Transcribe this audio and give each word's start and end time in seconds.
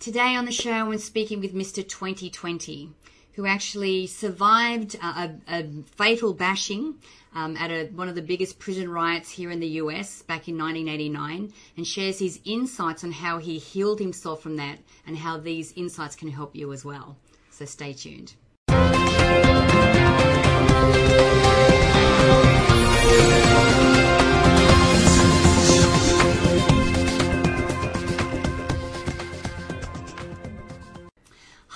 Today 0.00 0.34
on 0.34 0.46
the 0.46 0.50
show, 0.50 0.70
I'm 0.72 0.96
speaking 0.96 1.40
with 1.40 1.54
Mr. 1.54 1.86
2020, 1.86 2.88
who 3.34 3.44
actually 3.44 4.06
survived 4.06 4.94
a, 4.94 5.06
a, 5.06 5.34
a 5.46 5.68
fatal 5.94 6.32
bashing 6.32 6.94
um, 7.34 7.54
at 7.58 7.70
a, 7.70 7.84
one 7.88 8.08
of 8.08 8.14
the 8.14 8.22
biggest 8.22 8.58
prison 8.58 8.88
riots 8.88 9.28
here 9.28 9.50
in 9.50 9.60
the 9.60 9.66
US 9.82 10.22
back 10.22 10.48
in 10.48 10.56
1989 10.56 11.52
and 11.76 11.86
shares 11.86 12.18
his 12.18 12.40
insights 12.46 13.04
on 13.04 13.12
how 13.12 13.36
he 13.36 13.58
healed 13.58 14.00
himself 14.00 14.42
from 14.42 14.56
that 14.56 14.78
and 15.06 15.18
how 15.18 15.36
these 15.36 15.72
insights 15.72 16.16
can 16.16 16.30
help 16.30 16.56
you 16.56 16.72
as 16.72 16.82
well. 16.82 17.18
So 17.50 17.66
stay 17.66 17.92
tuned. 17.92 18.32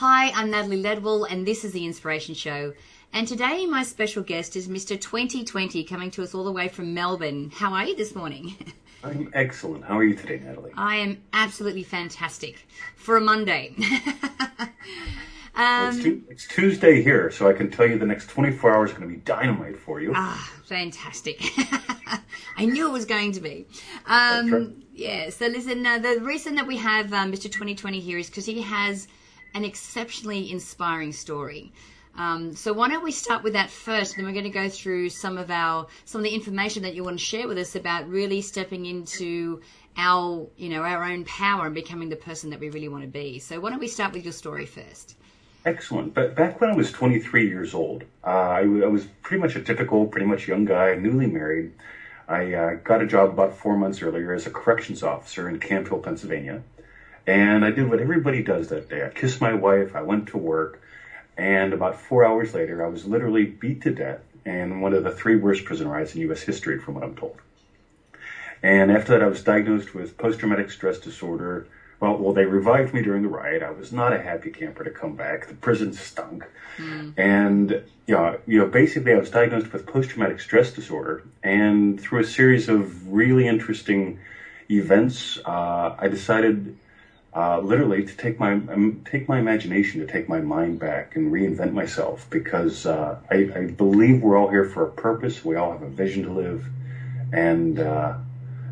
Hi, 0.07 0.33
I'm 0.33 0.51
Natalie 0.51 0.83
Ledwell, 0.83 1.27
and 1.31 1.47
this 1.47 1.65
is 1.65 1.73
The 1.73 1.87
Inspiration 1.87 2.35
Show. 2.35 2.75
And 3.15 3.27
today, 3.27 3.65
my 3.65 3.83
special 3.85 4.23
guest 4.23 4.55
is 4.55 4.69
Mr. 4.69 5.01
2020, 5.01 5.83
coming 5.85 6.11
to 6.11 6.23
us 6.23 6.35
all 6.35 6.45
the 6.45 6.53
way 6.53 6.69
from 6.69 6.93
Melbourne. 6.93 7.51
How 7.55 7.73
are 7.73 7.87
you 7.87 7.97
this 7.97 8.15
morning? 8.15 8.55
I'm 9.03 9.31
excellent. 9.33 9.83
How 9.83 9.97
are 9.97 10.05
you 10.05 10.15
today, 10.15 10.43
Natalie? 10.45 10.73
I 10.77 10.97
am 10.97 11.23
absolutely 11.33 11.85
fantastic 11.85 12.67
for 12.97 13.17
a 13.17 13.21
Monday. 13.23 13.75
um, 15.55 15.89
it's, 15.89 16.03
tu- 16.03 16.23
it's, 16.29 16.49
Tuesday 16.49 17.03
here, 17.03 17.31
so 17.31 17.49
I 17.49 17.55
can 17.55 17.71
tell 17.71 17.87
you 17.87 17.99
the 17.99 18.05
next 18.05 18.29
24 18.29 18.75
hours 18.75 18.91
are 18.91 18.97
going 18.97 19.09
to 19.09 19.15
be 19.15 19.23
dynamite 19.23 19.79
for 19.79 20.03
you. 20.03 20.13
Ah, 20.15 20.53
fantastic. 20.67 21.43
I 22.59 22.67
knew 22.67 22.89
it 22.91 22.93
was 22.93 23.07
going 23.07 23.33
to 23.33 23.41
be. 23.41 23.65
Um, 24.05 24.53
right. 24.53 24.69
Yeah, 24.93 25.31
so 25.31 25.47
listen, 25.47 25.87
uh, 25.87 25.99
the 25.99 26.21
reason 26.21 26.57
that 26.57 26.67
we 26.67 26.77
have 26.77 27.11
um, 27.15 27.33
Mr. 27.33 27.45
2020 27.45 28.01
here 28.01 28.19
is 28.19 28.29
because 28.29 28.45
he 28.45 28.61
has 28.61 29.09
an 29.55 29.65
exceptionally 29.65 30.51
inspiring 30.51 31.13
story. 31.13 31.73
Um, 32.17 32.55
so 32.55 32.73
why 32.73 32.89
don't 32.89 33.03
we 33.03 33.11
start 33.11 33.43
with 33.43 33.55
that 33.55 33.71
first, 33.71 34.17
and 34.17 34.19
then 34.19 34.27
we're 34.27 34.41
going 34.41 34.53
to 34.53 34.59
go 34.59 34.69
through 34.69 35.09
some 35.09 35.37
of 35.37 35.51
our 35.51 35.87
some 36.05 36.21
of 36.21 36.25
the 36.25 36.35
information 36.35 36.83
that 36.83 36.95
you 36.95 37.03
want 37.03 37.19
to 37.19 37.25
share 37.25 37.49
with 37.49 37.59
us 37.59 37.75
about 37.75 38.09
really 38.09 38.41
stepping 38.41 38.87
into 38.87 39.61
our 39.97 40.47
you 40.57 40.69
know 40.69 40.83
our 40.83 41.05
own 41.05 41.25
power 41.25 41.67
and 41.67 41.75
becoming 41.75 42.09
the 42.09 42.17
person 42.17 42.51
that 42.51 42.61
we 42.61 42.71
really 42.71 42.89
want 42.89 43.03
to 43.03 43.09
be. 43.09 43.39
So 43.41 43.59
why 43.59 43.71
don't 43.71 43.81
we 43.81 43.89
start 43.89 44.13
with 44.13 44.25
your 44.25 44.33
story 44.33 44.67
first? 44.67 45.17
Excellent. 45.65 46.15
But 46.15 46.35
back 46.35 46.61
when 46.61 46.71
I 46.71 46.75
was 46.75 46.93
23 46.93 47.49
years 47.49 47.73
old, 47.73 48.05
uh, 48.23 48.29
I, 48.29 48.61
I, 48.61 48.87
was 48.87 49.07
pretty 49.23 49.41
much 49.41 49.57
a 49.57 49.63
typical, 49.63 50.05
pretty 50.07 50.27
much 50.27 50.47
young 50.47 50.67
guy, 50.67 50.95
newly 50.95 51.27
married. 51.27 51.73
I 52.29 52.53
uh, 52.53 52.75
got 52.85 53.01
a 53.01 53.07
job 53.07 53.31
about 53.31 53.57
four 53.57 53.75
months 53.75 54.03
earlier 54.03 54.35
as 54.35 54.47
a 54.47 54.51
corrections 54.51 55.03
officer 55.03 55.49
in 55.49 55.59
Camp 55.59 55.89
Hill, 55.89 56.01
Pennsylvania. 56.01 56.63
And 57.27 57.65
I 57.65 57.71
did 57.71 57.89
what 57.89 58.01
everybody 58.01 58.43
does 58.43 58.69
that 58.69 58.89
day. 58.89 59.05
I 59.05 59.09
kissed 59.09 59.41
my 59.41 59.55
wife, 59.55 59.97
I 59.97 60.03
went 60.03 60.29
to 60.29 60.39
work, 60.39 60.81
and 61.37 61.73
about 61.73 61.97
four 61.97 62.25
hours 62.25 62.55
later, 62.55 62.85
I 62.85 62.89
was 62.89 63.07
literally 63.07 63.45
beat 63.45 63.83
to 63.83 63.91
death 63.91 64.21
in 64.45 64.81
one 64.81 64.93
of 64.93 65.05
the 65.05 65.11
three 65.11 65.37
worst 65.37 65.65
prison 65.65 65.89
riots 65.89 66.15
in 66.15 66.21
U.S. 66.23 66.43
history, 66.43 66.79
from 66.79 66.95
what 66.95 67.03
I'm 67.03 67.17
told. 67.17 67.39
And 68.63 68.91
after 68.91 69.13
that, 69.13 69.23
I 69.23 69.27
was 69.27 69.43
diagnosed 69.43 69.95
with 69.95 70.17
post-traumatic 70.17 70.71
stress 70.71 70.99
disorder. 70.99 71.67
Well, 72.01 72.19
well, 72.19 72.33
they 72.33 72.45
revived 72.45 72.93
me 72.93 73.03
during 73.03 73.23
the 73.23 73.29
riot. 73.29 73.63
I 73.63 73.71
was 73.71 73.93
not 73.93 74.13
a 74.13 74.21
happy 74.21 74.51
camper 74.51 74.85
to 74.85 74.91
come 74.91 75.17
back. 75.17 75.49
The 75.49 75.55
prison 75.55 75.93
stunk, 75.93 76.47
mm. 76.77 77.15
and 77.17 77.83
you 78.07 78.15
know, 78.15 78.39
you 78.47 78.59
know, 78.59 78.67
basically, 78.67 79.13
I 79.13 79.19
was 79.19 79.31
diagnosed 79.31 79.73
with 79.73 79.87
post-traumatic 79.87 80.41
stress 80.41 80.73
disorder. 80.73 81.23
And 81.43 82.01
through 82.01 82.21
a 82.21 82.25
series 82.25 82.69
of 82.69 83.13
really 83.13 83.47
interesting 83.47 84.19
events, 84.71 85.39
uh, 85.47 85.95
I 85.99 86.09
decided 86.09 86.77
uh, 87.35 87.59
literally 87.59 88.05
to 88.05 88.17
take 88.17 88.39
my 88.39 88.53
um, 88.53 89.03
take 89.11 89.29
my 89.29 89.39
imagination, 89.39 90.01
to 90.01 90.07
take 90.07 90.29
my 90.29 90.41
mind 90.41 90.79
back 90.79 91.17
and 91.17 91.33
reinvent 91.33 91.73
myself, 91.73 92.27
because 92.31 92.87
uh, 92.87 93.19
I, 93.31 93.51
I, 93.55 93.67
believe 93.67 94.23
we're 94.23 94.37
all 94.37 94.49
here 94.49 94.65
for 94.65 94.85
a 94.85 94.91
purpose. 94.91 95.45
We 95.45 95.57
all 95.57 95.73
have 95.73 95.83
a 95.83 95.89
vision 95.89 96.23
to 96.25 96.33
live, 96.33 96.65
and 97.33 97.81
uh, 97.81 98.15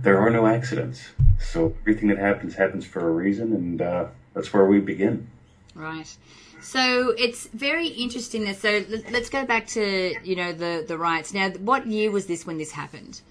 there 0.02 0.18
are 0.18 0.30
no 0.30 0.46
accidents. 0.46 1.02
So 1.40 1.74
everything 1.80 2.08
that 2.08 2.18
happens 2.18 2.54
happens 2.54 2.86
for 2.86 3.08
a 3.08 3.10
reason, 3.10 3.52
and 3.52 3.82
uh, 3.82 4.06
that's 4.32 4.52
where 4.52 4.66
we 4.66 4.78
begin. 4.78 5.26
Right. 5.74 6.16
So 6.60 7.10
it's 7.18 7.48
very 7.48 7.88
interesting. 7.88 8.44
That, 8.44 8.56
so 8.58 8.84
let's 9.10 9.28
go 9.28 9.44
back 9.44 9.66
to 9.68 10.14
you 10.22 10.36
know 10.36 10.52
the 10.52 10.84
the 10.86 10.96
riots. 10.96 11.34
Now, 11.34 11.50
what 11.50 11.88
year 11.88 12.12
was 12.12 12.26
this 12.26 12.46
when 12.46 12.58
this 12.58 12.70
happened? 12.70 13.22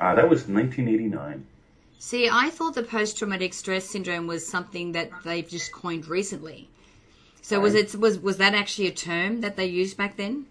Uh, 0.00 0.14
that 0.14 0.28
was 0.28 0.46
1989. 0.46 1.44
See, 1.98 2.28
I 2.30 2.50
thought 2.50 2.74
the 2.74 2.82
post 2.82 3.18
traumatic 3.18 3.54
stress 3.54 3.88
syndrome 3.88 4.26
was 4.26 4.46
something 4.46 4.92
that 4.92 5.10
they've 5.24 5.48
just 5.48 5.72
coined 5.72 6.06
recently. 6.06 6.68
So 7.40 7.60
was 7.60 7.74
it 7.74 7.94
was 7.94 8.18
was 8.18 8.38
that 8.38 8.54
actually 8.54 8.88
a 8.88 8.92
term 8.92 9.40
that 9.40 9.56
they 9.56 9.66
used 9.66 9.96
back 9.96 10.16
then? 10.16 10.46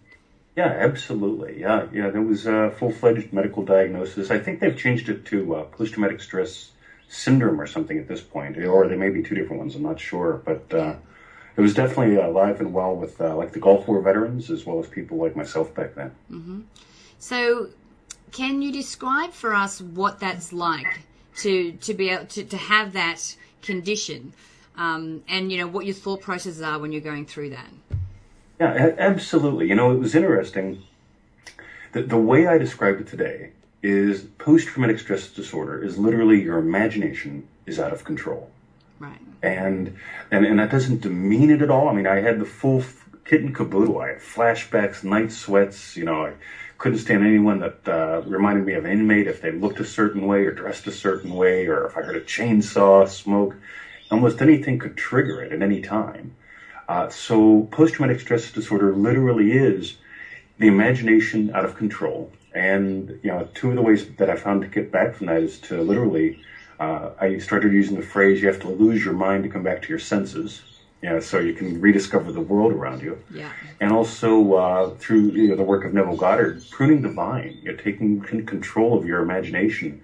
Yeah, 0.55 0.67
absolutely. 0.67 1.59
Yeah, 1.59 1.87
yeah. 1.91 2.09
There 2.09 2.21
was 2.21 2.45
a 2.45 2.71
full 2.71 2.91
fledged 2.91 3.33
medical 3.33 3.63
diagnosis. 3.63 4.31
I 4.31 4.39
think 4.39 4.61
they've 4.61 4.77
changed 4.77 5.09
it 5.09 5.25
to 5.25 5.55
uh, 5.55 5.63
post 5.65 5.93
traumatic 5.93 6.21
stress 6.21 6.71
syndrome 7.09 7.59
or 7.59 7.67
something 7.67 7.97
at 7.97 8.07
this 8.07 8.21
point, 8.21 8.57
or 8.57 8.87
they 8.87 8.95
may 8.95 9.09
be 9.09 9.21
two 9.21 9.35
different 9.35 9.59
ones. 9.59 9.75
I'm 9.75 9.83
not 9.83 9.99
sure, 9.99 10.41
but 10.45 10.73
uh, 10.73 10.95
it 11.57 11.61
was 11.61 11.73
definitely 11.73 12.15
alive 12.15 12.61
and 12.61 12.73
well 12.73 12.95
with 12.95 13.19
uh, 13.19 13.35
like 13.35 13.51
the 13.51 13.59
Gulf 13.59 13.87
War 13.87 14.01
veterans 14.01 14.49
as 14.49 14.65
well 14.65 14.79
as 14.79 14.87
people 14.87 15.17
like 15.17 15.35
myself 15.35 15.73
back 15.75 15.95
then. 15.95 16.11
Mm-hmm. 16.31 16.61
So, 17.19 17.69
can 18.31 18.61
you 18.61 18.71
describe 18.71 19.31
for 19.31 19.53
us 19.53 19.81
what 19.81 20.19
that's 20.19 20.53
like? 20.53 21.01
To 21.37 21.73
to 21.73 21.93
be 21.93 22.09
able 22.09 22.25
to, 22.27 22.43
to 22.43 22.57
have 22.57 22.93
that 22.93 23.35
condition. 23.61 24.33
Um, 24.77 25.23
and 25.27 25.51
you 25.51 25.57
know 25.57 25.67
what 25.67 25.85
your 25.85 25.95
thought 25.95 26.21
processes 26.21 26.61
are 26.61 26.79
when 26.79 26.91
you're 26.91 27.01
going 27.01 27.25
through 27.25 27.51
that. 27.51 27.69
Yeah 28.59 28.93
absolutely. 28.97 29.67
You 29.67 29.75
know 29.75 29.91
it 29.91 29.99
was 29.99 30.15
interesting. 30.15 30.83
The, 31.93 32.03
the 32.03 32.17
way 32.17 32.47
i 32.47 32.57
described 32.57 33.01
it 33.01 33.07
today 33.07 33.51
is 33.81 34.23
post-traumatic 34.37 34.99
stress 34.99 35.29
disorder 35.29 35.81
is 35.81 35.97
literally 35.97 36.41
your 36.41 36.57
imagination 36.57 37.47
is 37.65 37.79
out 37.79 37.93
of 37.93 38.03
control. 38.03 38.49
Right. 38.99 39.19
And 39.41 39.97
and 40.31 40.45
and 40.45 40.59
that 40.59 40.71
doesn't 40.71 41.01
demean 41.01 41.51
it 41.51 41.61
at 41.61 41.69
all. 41.69 41.89
I 41.89 41.93
mean 41.93 42.07
i 42.07 42.21
had 42.21 42.39
the 42.39 42.45
full 42.45 42.83
kit 43.25 43.41
and 43.41 43.55
caboodle. 43.55 43.99
I 43.99 44.09
had 44.09 44.19
flashbacks 44.19 45.03
night 45.03 45.31
sweats 45.31 45.95
you 45.95 46.03
know 46.05 46.25
I, 46.25 46.33
couldn't 46.77 46.99
stand 46.99 47.23
anyone 47.23 47.59
that 47.59 47.87
uh, 47.87 48.21
reminded 48.25 48.65
me 48.65 48.73
of 48.73 48.85
an 48.85 48.91
inmate 48.91 49.27
if 49.27 49.41
they 49.41 49.51
looked 49.51 49.79
a 49.79 49.85
certain 49.85 50.25
way 50.25 50.45
or 50.45 50.51
dressed 50.51 50.87
a 50.87 50.91
certain 50.91 51.33
way, 51.35 51.67
or 51.67 51.85
if 51.85 51.97
I 51.97 52.01
heard 52.01 52.15
a 52.15 52.21
chainsaw 52.21 53.07
smoke. 53.07 53.55
Almost 54.11 54.41
anything 54.41 54.77
could 54.77 54.95
trigger 54.95 55.41
it 55.41 55.51
at 55.51 55.61
any 55.61 55.81
time. 55.81 56.35
Uh, 56.87 57.09
so 57.09 57.67
post-traumatic 57.71 58.19
stress 58.19 58.51
disorder 58.51 58.93
literally 58.93 59.53
is 59.53 59.97
the 60.59 60.67
imagination 60.67 61.51
out 61.55 61.65
of 61.65 61.75
control. 61.75 62.31
And 62.53 63.19
you 63.23 63.31
know, 63.31 63.47
two 63.53 63.69
of 63.69 63.75
the 63.75 63.81
ways 63.81 64.05
that 64.17 64.29
I 64.29 64.35
found 64.35 64.61
to 64.61 64.67
get 64.67 64.91
back 64.91 65.15
from 65.15 65.27
that 65.27 65.41
is 65.41 65.59
to 65.61 65.81
literally, 65.81 66.39
uh, 66.79 67.09
I 67.19 67.37
started 67.39 67.73
using 67.73 67.95
the 67.95 68.03
phrase, 68.03 68.41
"You 68.41 68.47
have 68.47 68.59
to 68.59 68.69
lose 68.69 69.03
your 69.03 69.13
mind 69.13 69.43
to 69.43 69.49
come 69.49 69.63
back 69.63 69.81
to 69.81 69.89
your 69.89 69.99
senses." 69.99 70.61
You 71.05 71.11
know, 71.11 71.19
so 71.19 71.39
you 71.39 71.53
can 71.53 71.79
rediscover 71.79 72.31
the 72.31 72.41
world 72.41 72.73
around 72.73 73.03
you. 73.03 73.21
Yeah. 73.31 73.51
And 73.79 73.91
also 73.91 74.53
uh, 74.55 74.89
through 74.95 75.29
you 75.33 75.49
know, 75.49 75.55
the 75.55 75.63
work 75.63 75.85
of 75.85 75.93
Neville 75.93 76.15
Goddard, 76.15 76.63
pruning 76.71 77.03
the 77.03 77.09
vine, 77.09 77.59
you 77.61 77.71
know, 77.71 77.77
taking 77.77 78.21
control 78.21 78.97
of 78.97 79.05
your 79.05 79.21
imagination, 79.21 80.01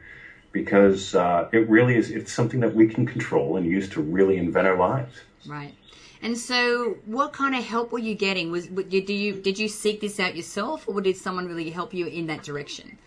because 0.51 1.15
uh, 1.15 1.49
it 1.51 1.67
really 1.67 1.95
is. 1.95 2.11
It's 2.11 2.31
something 2.31 2.59
that 2.59 2.75
we 2.75 2.87
can 2.87 3.07
control 3.07 3.57
and 3.57 3.65
use 3.65 3.89
to 3.89 4.01
really 4.01 4.37
invent 4.37 4.67
our 4.67 4.77
lives. 4.77 5.21
Right. 5.47 5.73
And 6.21 6.37
so, 6.37 6.97
what 7.07 7.33
kind 7.33 7.55
of 7.55 7.63
help 7.63 7.91
were 7.91 7.97
you 7.97 8.13
getting? 8.13 8.51
Was 8.51 8.67
do 8.67 9.13
you 9.13 9.41
did 9.41 9.57
you 9.57 9.67
seek 9.67 10.01
this 10.01 10.19
out 10.19 10.35
yourself, 10.35 10.87
or 10.87 11.01
did 11.01 11.17
someone 11.17 11.47
really 11.47 11.71
help 11.71 11.95
you 11.95 12.05
in 12.05 12.27
that 12.27 12.43
direction? 12.43 12.99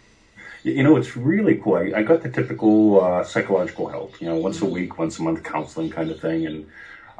You 0.64 0.82
know, 0.82 0.96
it's 0.96 1.16
really 1.16 1.58
cool. 1.58 1.76
I, 1.76 1.92
I 1.98 2.02
got 2.02 2.22
the 2.24 2.30
typical 2.30 3.04
uh, 3.04 3.22
psychological 3.22 3.88
help. 3.88 4.20
You 4.20 4.26
know, 4.26 4.36
once 4.36 4.62
a 4.62 4.66
week, 4.66 4.98
once 4.98 5.20
a 5.20 5.22
month 5.22 5.44
counseling 5.44 5.90
kind 5.90 6.10
of 6.10 6.18
thing, 6.18 6.46
and 6.46 6.66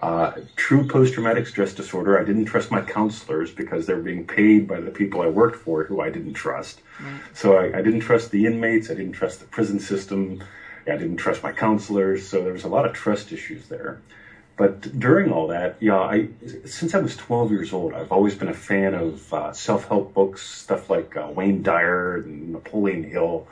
uh, 0.05 0.33
true 0.57 0.87
post-traumatic 0.87 1.47
stress 1.47 1.73
disorder. 1.73 2.21
I 2.21 2.25
didn't 2.25 2.45
trust 2.45 2.71
my 2.71 2.83
counselors 2.83 3.51
because 3.51 3.87
they 3.87 3.95
were 3.95 4.03
being 4.03 4.27
paid 4.27 4.69
by 4.69 4.79
the 4.79 4.91
people 4.91 5.23
I 5.23 5.29
worked 5.29 5.57
for 5.57 5.85
who 5.85 6.03
I 6.03 6.11
didn't 6.11 6.35
trust. 6.35 6.83
Right. 7.01 7.21
So 7.33 7.57
I, 7.57 7.79
I, 7.79 7.81
didn't 7.81 8.01
trust 8.01 8.31
the 8.31 8.45
inmates. 8.45 8.91
I 8.91 8.95
didn't 8.95 9.13
trust 9.13 9.41
the 9.41 9.47
prison 9.47 9.81
system. 9.81 10.45
I 10.87 10.97
didn't 10.97 11.17
trust 11.17 11.43
my 11.43 11.53
counselors. 11.53 12.29
So 12.29 12.45
there 12.45 12.53
was 12.53 12.65
a 12.65 12.69
lot 12.69 12.85
of 12.85 12.93
trust 12.93 13.33
issues 13.33 13.69
there. 13.69 14.03
But 14.59 14.99
during 15.01 15.33
all 15.33 15.47
that, 15.47 15.77
yeah, 15.81 15.99
I 15.99 16.29
since 16.67 16.95
I 16.95 16.99
was 16.99 17.17
12 17.17 17.51
years 17.51 17.73
old, 17.73 17.95
I've 17.95 18.13
always 18.13 18.35
been 18.35 18.49
a 18.49 18.55
fan 18.55 18.93
of 18.93 19.33
uh, 19.33 19.53
self-help 19.55 20.13
books, 20.13 20.43
stuff 20.43 20.91
like 20.91 21.17
uh, 21.17 21.29
Wayne 21.35 21.63
Dyer 21.63 22.17
and 22.17 22.53
Napoleon 22.53 23.05
Hill, 23.05 23.49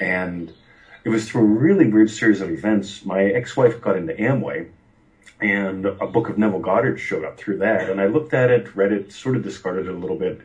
and 0.00 0.52
it 1.04 1.10
was 1.10 1.28
through 1.28 1.42
a 1.42 1.44
really 1.44 1.86
weird 1.86 2.10
series 2.10 2.40
of 2.40 2.50
events. 2.50 3.04
My 3.04 3.22
ex-wife 3.22 3.80
got 3.80 3.96
into 3.96 4.14
Amway, 4.14 4.68
and 5.42 5.86
a 5.86 6.06
book 6.06 6.28
of 6.28 6.38
Neville 6.38 6.60
Goddard 6.60 6.98
showed 6.98 7.24
up 7.24 7.38
through 7.38 7.58
that. 7.58 7.90
And 7.90 8.00
I 8.00 8.06
looked 8.06 8.32
at 8.32 8.50
it, 8.50 8.74
read 8.76 8.92
it, 8.92 9.12
sort 9.12 9.36
of 9.36 9.42
discarded 9.42 9.86
it 9.86 9.94
a 9.94 9.98
little 9.98 10.18
bit, 10.18 10.40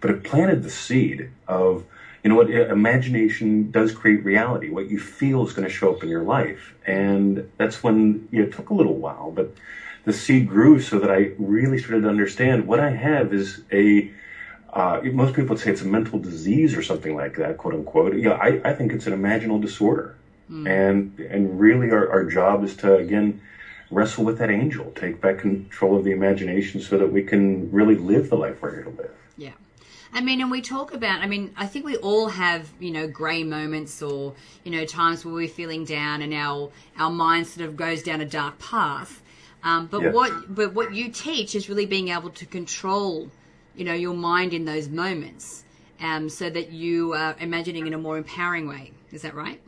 but 0.00 0.10
it 0.10 0.24
planted 0.24 0.62
the 0.62 0.70
seed 0.70 1.30
of, 1.48 1.84
you 2.22 2.30
know 2.30 2.36
what? 2.36 2.50
Imagination 2.50 3.70
does 3.70 3.92
create 3.92 4.24
reality. 4.24 4.70
What 4.70 4.88
you 4.88 5.00
feel 5.00 5.46
is 5.46 5.52
going 5.52 5.66
to 5.66 5.72
show 5.72 5.94
up 5.94 6.02
in 6.02 6.08
your 6.08 6.22
life, 6.22 6.74
and 6.86 7.50
that's 7.56 7.82
when 7.82 8.28
you 8.30 8.40
know, 8.40 8.46
it 8.46 8.52
took 8.52 8.70
a 8.70 8.74
little 8.74 8.94
while, 8.94 9.32
but 9.32 9.54
the 10.04 10.12
seed 10.12 10.48
grew 10.48 10.80
so 10.80 10.98
that 10.98 11.10
I 11.10 11.32
really 11.38 11.78
started 11.78 12.02
to 12.02 12.08
understand 12.08 12.66
what 12.66 12.80
I 12.80 12.90
have 12.90 13.32
is 13.32 13.62
a. 13.72 14.10
Uh, 14.72 15.00
most 15.12 15.34
people 15.34 15.50
would 15.50 15.58
say 15.58 15.70
it's 15.70 15.82
a 15.82 15.86
mental 15.86 16.18
disease 16.18 16.74
or 16.74 16.82
something 16.82 17.14
like 17.14 17.36
that, 17.36 17.58
quote 17.58 17.74
unquote. 17.74 18.16
Yeah, 18.16 18.32
I, 18.32 18.60
I 18.64 18.72
think 18.72 18.92
it's 18.92 19.06
an 19.06 19.12
imaginal 19.12 19.60
disorder, 19.60 20.16
mm. 20.50 20.66
and 20.66 21.18
and 21.20 21.60
really 21.60 21.90
our, 21.90 22.10
our 22.10 22.24
job 22.24 22.64
is 22.64 22.74
to 22.76 22.96
again 22.96 23.42
wrestle 23.92 24.24
with 24.24 24.38
that 24.38 24.50
angel, 24.50 24.92
take 24.96 25.20
back 25.20 25.38
control 25.38 25.96
of 25.96 26.04
the 26.04 26.12
imagination, 26.12 26.80
so 26.80 26.98
that 26.98 27.12
we 27.12 27.22
can 27.22 27.70
really 27.70 27.94
live 27.94 28.30
the 28.30 28.36
life 28.36 28.62
we're 28.62 28.74
here 28.74 28.84
to 28.84 28.90
live. 28.90 29.10
Yeah. 29.36 29.52
I 30.14 30.20
mean, 30.20 30.40
and 30.40 30.50
we 30.50 30.60
talk 30.60 30.92
about, 30.92 31.20
I 31.20 31.26
mean, 31.26 31.54
I 31.56 31.66
think 31.66 31.84
we 31.86 31.96
all 31.96 32.28
have, 32.28 32.70
you 32.80 32.90
know, 32.90 33.06
grey 33.08 33.44
moments 33.44 34.02
or, 34.02 34.34
you 34.64 34.70
know, 34.70 34.84
times 34.84 35.24
where 35.24 35.32
we're 35.32 35.48
feeling 35.48 35.84
down 35.84 36.20
and 36.20 36.34
our, 36.34 36.70
our 36.98 37.10
mind 37.10 37.46
sort 37.46 37.66
of 37.66 37.76
goes 37.76 38.02
down 38.02 38.20
a 38.20 38.26
dark 38.26 38.58
path. 38.58 39.22
Um, 39.64 39.86
but 39.86 40.02
yes. 40.02 40.14
what, 40.14 40.54
but 40.54 40.74
what 40.74 40.94
you 40.94 41.08
teach 41.08 41.54
is 41.54 41.68
really 41.68 41.86
being 41.86 42.08
able 42.08 42.30
to 42.30 42.44
control, 42.46 43.30
you 43.74 43.84
know, 43.84 43.94
your 43.94 44.14
mind 44.14 44.52
in 44.52 44.64
those 44.64 44.88
moments, 44.88 45.64
um, 46.00 46.28
so 46.28 46.50
that 46.50 46.72
you 46.72 47.14
are 47.14 47.36
imagining 47.38 47.86
in 47.86 47.94
a 47.94 47.98
more 47.98 48.18
empowering 48.18 48.68
way. 48.68 48.92
Is 49.12 49.22
that 49.22 49.34
right? 49.34 49.60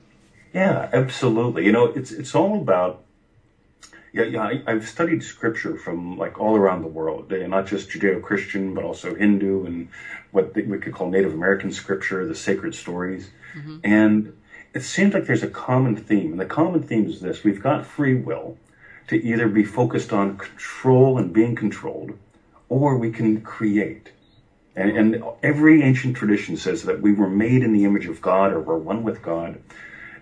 Yeah, 0.52 0.90
absolutely. 0.92 1.64
You 1.64 1.72
know, 1.72 1.86
it's, 1.86 2.10
it's 2.10 2.34
all 2.34 2.60
about 2.60 3.02
yeah, 4.14 4.22
yeah. 4.22 4.60
I, 4.66 4.72
have 4.72 4.88
studied 4.88 5.24
scripture 5.24 5.76
from 5.76 6.16
like 6.16 6.38
all 6.38 6.54
around 6.56 6.82
the 6.82 6.88
world, 6.88 7.32
not 7.32 7.66
just 7.66 7.90
Judeo-Christian, 7.90 8.72
but 8.72 8.84
also 8.84 9.16
Hindu 9.16 9.66
and 9.66 9.88
what 10.30 10.54
we 10.54 10.78
could 10.78 10.94
call 10.94 11.10
Native 11.10 11.34
American 11.34 11.72
scripture, 11.72 12.24
the 12.24 12.34
sacred 12.34 12.76
stories. 12.76 13.30
Mm-hmm. 13.56 13.78
And 13.82 14.36
it 14.72 14.84
seems 14.84 15.14
like 15.14 15.26
there's 15.26 15.42
a 15.42 15.48
common 15.48 15.96
theme, 15.96 16.30
and 16.30 16.40
the 16.40 16.46
common 16.46 16.84
theme 16.84 17.06
is 17.06 17.20
this: 17.20 17.42
we've 17.42 17.60
got 17.60 17.84
free 17.84 18.14
will 18.14 18.56
to 19.08 19.16
either 19.16 19.48
be 19.48 19.64
focused 19.64 20.12
on 20.12 20.38
control 20.38 21.18
and 21.18 21.32
being 21.32 21.56
controlled, 21.56 22.16
or 22.68 22.96
we 22.96 23.10
can 23.10 23.40
create. 23.40 24.12
And, 24.76 24.96
and 24.96 25.24
every 25.42 25.82
ancient 25.82 26.16
tradition 26.16 26.56
says 26.56 26.84
that 26.84 27.00
we 27.00 27.12
were 27.12 27.28
made 27.28 27.64
in 27.64 27.72
the 27.72 27.84
image 27.84 28.06
of 28.06 28.22
God, 28.22 28.52
or 28.52 28.60
we're 28.60 28.78
one 28.78 29.02
with 29.02 29.22
God. 29.22 29.60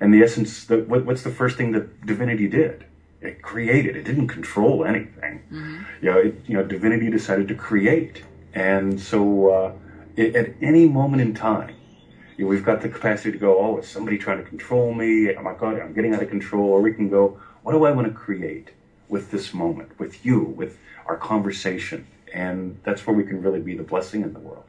And 0.00 0.14
the 0.14 0.22
essence, 0.22 0.64
that 0.64 0.88
what, 0.88 1.04
what's 1.04 1.22
the 1.22 1.30
first 1.30 1.58
thing 1.58 1.72
that 1.72 2.06
divinity 2.06 2.48
did? 2.48 2.86
It 3.22 3.42
created. 3.42 3.96
It 3.96 4.04
didn't 4.04 4.28
control 4.28 4.84
anything. 4.84 5.42
Mm-hmm. 5.50 5.82
You 6.00 6.10
know, 6.10 6.18
it, 6.18 6.34
you 6.46 6.54
know, 6.56 6.64
divinity 6.64 7.10
decided 7.10 7.48
to 7.48 7.54
create, 7.54 8.24
and 8.54 9.00
so 9.00 9.50
uh, 9.50 9.72
it, 10.16 10.36
at 10.36 10.54
any 10.60 10.88
moment 10.88 11.22
in 11.22 11.34
time, 11.34 11.74
you 12.36 12.44
know, 12.44 12.50
we've 12.50 12.64
got 12.64 12.80
the 12.80 12.88
capacity 12.88 13.32
to 13.32 13.38
go, 13.38 13.58
oh, 13.58 13.78
is 13.78 13.88
somebody 13.88 14.18
trying 14.18 14.38
to 14.38 14.44
control 14.44 14.92
me? 14.94 15.34
Oh 15.34 15.42
my 15.42 15.54
God, 15.54 15.78
I'm 15.78 15.92
getting 15.92 16.14
out 16.14 16.22
of 16.22 16.30
control. 16.30 16.64
Or 16.70 16.80
we 16.80 16.92
can 16.92 17.08
go, 17.08 17.38
what 17.62 17.72
do 17.72 17.84
I 17.84 17.92
want 17.92 18.08
to 18.08 18.12
create 18.12 18.70
with 19.08 19.30
this 19.30 19.52
moment, 19.52 19.98
with 19.98 20.24
you, 20.24 20.40
with 20.40 20.78
our 21.06 21.16
conversation? 21.16 22.06
And 22.34 22.80
that's 22.84 23.06
where 23.06 23.14
we 23.14 23.24
can 23.24 23.42
really 23.42 23.60
be 23.60 23.76
the 23.76 23.82
blessing 23.82 24.22
in 24.22 24.32
the 24.32 24.40
world. 24.40 24.64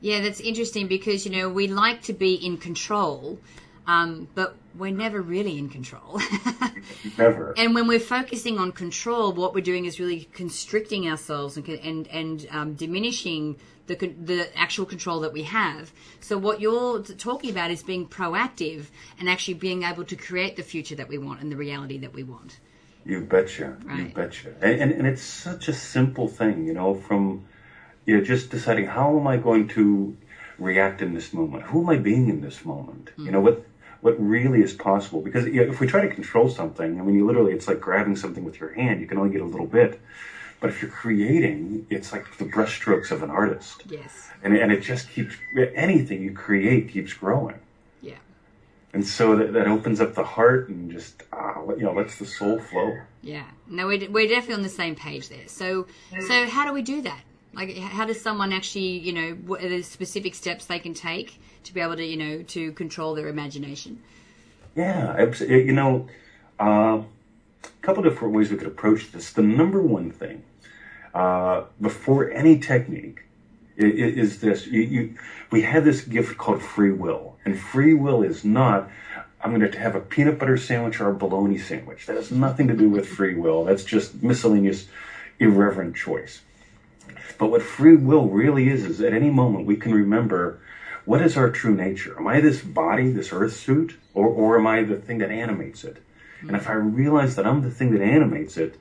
Yeah, 0.00 0.20
that's 0.20 0.40
interesting 0.40 0.88
because, 0.88 1.24
you 1.24 1.32
know, 1.32 1.48
we 1.48 1.68
like 1.68 2.02
to 2.02 2.12
be 2.12 2.34
in 2.34 2.58
control, 2.58 3.38
um, 3.86 4.28
but 4.34 4.56
we're 4.76 4.92
never 4.92 5.20
really 5.20 5.58
in 5.58 5.68
control. 5.68 6.20
never. 7.18 7.54
And 7.56 7.74
when 7.74 7.86
we're 7.86 8.00
focusing 8.00 8.58
on 8.58 8.72
control, 8.72 9.32
what 9.32 9.54
we're 9.54 9.60
doing 9.60 9.84
is 9.84 10.00
really 10.00 10.28
constricting 10.32 11.08
ourselves 11.08 11.56
and 11.56 11.68
and 11.68 12.08
and 12.08 12.46
um, 12.50 12.74
diminishing 12.74 13.56
the 13.86 13.94
the 13.94 14.58
actual 14.58 14.86
control 14.86 15.20
that 15.20 15.32
we 15.32 15.42
have. 15.42 15.92
So 16.20 16.38
what 16.38 16.60
you're 16.60 17.02
talking 17.02 17.50
about 17.50 17.70
is 17.70 17.82
being 17.82 18.08
proactive 18.08 18.86
and 19.18 19.28
actually 19.28 19.54
being 19.54 19.82
able 19.82 20.04
to 20.04 20.16
create 20.16 20.56
the 20.56 20.62
future 20.62 20.96
that 20.96 21.08
we 21.08 21.18
want 21.18 21.40
and 21.40 21.52
the 21.52 21.56
reality 21.56 21.98
that 21.98 22.14
we 22.14 22.22
want. 22.22 22.58
You 23.04 23.20
betcha. 23.20 23.76
Right. 23.84 24.08
You 24.08 24.14
betcha. 24.14 24.54
And, 24.62 24.80
and 24.80 24.92
and 24.92 25.06
it's 25.06 25.22
such 25.22 25.68
a 25.68 25.74
simple 25.74 26.26
thing, 26.26 26.66
you 26.66 26.72
know, 26.72 26.94
from 26.94 27.46
you 28.06 28.16
know 28.16 28.24
just 28.24 28.50
deciding 28.50 28.86
how 28.86 29.18
am 29.18 29.26
I 29.26 29.36
going 29.36 29.68
to 29.68 30.16
react 30.58 31.02
in 31.02 31.14
this 31.14 31.32
moment? 31.32 31.64
Who 31.64 31.82
am 31.82 31.90
I 31.90 31.96
being 31.96 32.28
in 32.28 32.40
this 32.40 32.64
moment? 32.64 33.06
Mm-hmm. 33.06 33.26
You 33.26 33.32
know 33.32 33.40
what 33.40 33.66
what 34.04 34.20
really 34.20 34.60
is 34.60 34.74
possible. 34.74 35.22
Because 35.22 35.46
you 35.46 35.64
know, 35.64 35.72
if 35.72 35.80
we 35.80 35.86
try 35.86 36.06
to 36.06 36.14
control 36.14 36.50
something, 36.50 37.00
I 37.00 37.02
mean, 37.02 37.14
you 37.14 37.24
literally, 37.24 37.54
it's 37.54 37.66
like 37.66 37.80
grabbing 37.80 38.16
something 38.16 38.44
with 38.44 38.60
your 38.60 38.74
hand. 38.74 39.00
You 39.00 39.06
can 39.06 39.16
only 39.16 39.30
get 39.30 39.40
a 39.40 39.46
little 39.46 39.66
bit. 39.66 39.98
But 40.60 40.68
if 40.68 40.82
you're 40.82 40.90
creating, 40.90 41.86
it's 41.88 42.12
like 42.12 42.36
the 42.36 42.44
brushstrokes 42.44 43.10
of 43.10 43.22
an 43.22 43.30
artist. 43.30 43.82
Yes. 43.88 44.28
And, 44.42 44.54
and 44.54 44.70
it 44.70 44.82
just 44.82 45.08
keeps, 45.08 45.34
anything 45.74 46.22
you 46.22 46.32
create 46.32 46.90
keeps 46.90 47.14
growing. 47.14 47.58
Yeah. 48.02 48.18
And 48.92 49.06
so 49.06 49.36
that, 49.36 49.54
that 49.54 49.68
opens 49.68 50.02
up 50.02 50.14
the 50.14 50.24
heart 50.24 50.68
and 50.68 50.92
just, 50.92 51.22
uh, 51.32 51.62
you 51.68 51.84
know, 51.84 51.94
lets 51.94 52.18
the 52.18 52.26
soul 52.26 52.58
flow. 52.60 52.98
Yeah. 53.22 53.46
No, 53.66 53.86
we're, 53.86 54.10
we're 54.10 54.28
definitely 54.28 54.56
on 54.56 54.62
the 54.62 54.68
same 54.68 54.96
page 54.96 55.30
there. 55.30 55.48
So, 55.48 55.86
so 56.28 56.46
how 56.46 56.66
do 56.66 56.74
we 56.74 56.82
do 56.82 57.00
that? 57.02 57.22
Like, 57.54 57.76
how 57.76 58.04
does 58.04 58.20
someone 58.20 58.52
actually, 58.52 58.98
you 58.98 59.12
know, 59.12 59.30
what 59.46 59.62
are 59.62 59.68
the 59.68 59.82
specific 59.82 60.34
steps 60.34 60.66
they 60.66 60.78
can 60.78 60.94
take 60.94 61.40
to 61.64 61.74
be 61.74 61.80
able 61.80 61.96
to, 61.96 62.04
you 62.04 62.16
know, 62.16 62.42
to 62.42 62.72
control 62.72 63.14
their 63.14 63.28
imagination? 63.28 64.02
Yeah, 64.76 65.32
you 65.40 65.72
know, 65.72 66.08
uh, 66.58 67.02
a 67.64 67.82
couple 67.82 68.02
different 68.02 68.34
ways 68.34 68.50
we 68.50 68.56
could 68.56 68.66
approach 68.66 69.12
this. 69.12 69.32
The 69.32 69.42
number 69.42 69.80
one 69.80 70.10
thing 70.10 70.42
uh, 71.14 71.64
before 71.80 72.30
any 72.30 72.58
technique 72.58 73.24
is 73.76 74.40
this: 74.40 74.66
you, 74.66 74.80
you, 74.80 75.14
we 75.50 75.62
have 75.62 75.84
this 75.84 76.02
gift 76.02 76.38
called 76.38 76.62
free 76.62 76.92
will, 76.92 77.36
and 77.44 77.58
free 77.58 77.94
will 77.94 78.22
is 78.22 78.44
not. 78.44 78.90
I'm 79.40 79.56
going 79.56 79.70
to 79.70 79.78
have 79.78 79.94
a 79.94 80.00
peanut 80.00 80.38
butter 80.38 80.56
sandwich 80.56 81.00
or 81.00 81.10
a 81.10 81.14
bologna 81.14 81.58
sandwich. 81.58 82.06
That 82.06 82.16
has 82.16 82.30
nothing 82.30 82.66
to 82.68 82.74
do 82.74 82.88
with 82.88 83.06
free 83.06 83.34
will. 83.34 83.64
That's 83.64 83.84
just 83.84 84.22
miscellaneous, 84.22 84.86
irreverent 85.38 85.96
choice. 85.96 86.40
But 87.38 87.50
what 87.50 87.62
free 87.62 87.96
will 87.96 88.28
really 88.28 88.68
is, 88.68 88.84
is 88.84 89.00
at 89.00 89.12
any 89.12 89.30
moment 89.30 89.66
we 89.66 89.76
can 89.76 89.94
remember 89.94 90.60
what 91.04 91.20
is 91.20 91.36
our 91.36 91.50
true 91.50 91.74
nature? 91.74 92.16
Am 92.18 92.26
I 92.26 92.40
this 92.40 92.62
body, 92.62 93.10
this 93.10 93.32
earth 93.32 93.54
suit, 93.54 93.98
or, 94.14 94.26
or 94.26 94.58
am 94.58 94.66
I 94.66 94.82
the 94.82 94.96
thing 94.96 95.18
that 95.18 95.30
animates 95.30 95.84
it? 95.84 95.96
Mm-hmm. 96.38 96.48
And 96.48 96.56
if 96.56 96.68
I 96.68 96.72
realize 96.72 97.36
that 97.36 97.46
I'm 97.46 97.62
the 97.62 97.70
thing 97.70 97.92
that 97.92 98.00
animates 98.00 98.56
it, 98.56 98.78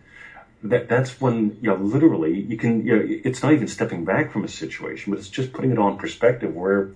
that 0.64 0.88
that's 0.88 1.20
when 1.20 1.58
you 1.62 1.70
know 1.70 1.76
literally 1.76 2.40
you 2.40 2.56
can 2.56 2.86
you 2.86 2.96
know, 2.96 3.20
it's 3.26 3.44
not 3.44 3.52
even 3.52 3.68
stepping 3.68 4.06
back 4.06 4.32
from 4.32 4.46
a 4.46 4.48
situation, 4.48 5.12
but 5.12 5.20
it's 5.20 5.30
just 5.30 5.52
putting 5.52 5.72
it 5.72 5.78
on 5.78 5.98
perspective 5.98 6.56
where 6.56 6.92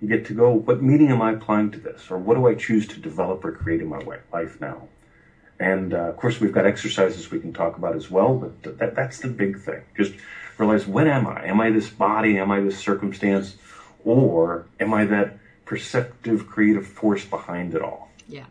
you 0.00 0.08
get 0.08 0.24
to 0.26 0.32
go, 0.32 0.50
what 0.50 0.82
meaning 0.82 1.10
am 1.10 1.20
I 1.20 1.32
applying 1.32 1.70
to 1.72 1.78
this, 1.78 2.10
or 2.10 2.16
what 2.16 2.34
do 2.34 2.46
I 2.46 2.54
choose 2.54 2.86
to 2.88 3.00
develop 3.00 3.44
or 3.44 3.52
create 3.52 3.82
in 3.82 3.88
my 3.88 4.00
life 4.32 4.58
now? 4.60 4.88
And 5.60 5.92
uh, 5.92 6.08
of 6.08 6.16
course, 6.16 6.40
we've 6.40 6.52
got 6.52 6.64
exercises 6.64 7.30
we 7.30 7.38
can 7.38 7.52
talk 7.52 7.76
about 7.76 7.94
as 7.94 8.10
well, 8.10 8.34
but 8.34 8.78
that, 8.78 8.96
that's 8.96 9.18
the 9.18 9.28
big 9.28 9.60
thing. 9.60 9.82
Just 9.94 10.14
realize 10.56 10.86
when 10.86 11.06
am 11.06 11.26
I? 11.26 11.44
Am 11.44 11.60
I 11.60 11.70
this 11.70 11.90
body? 11.90 12.38
Am 12.38 12.50
I 12.50 12.60
this 12.60 12.78
circumstance? 12.78 13.56
Or 14.02 14.66
am 14.80 14.94
I 14.94 15.04
that 15.04 15.36
perceptive, 15.66 16.46
creative 16.46 16.86
force 16.86 17.26
behind 17.26 17.74
it 17.74 17.82
all? 17.82 18.10
Yeah. 18.26 18.46